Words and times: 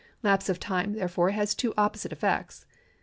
Lapse 0.23 0.49
of 0.49 0.59
time, 0.59 0.93
therefore, 0.93 1.29
has 1.29 1.53
two 1.53 1.75
opposite 1.77 2.11
effects. 2.11 2.65